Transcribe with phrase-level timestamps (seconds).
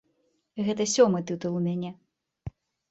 [0.69, 1.91] Гэта сёмы тытул у мяне.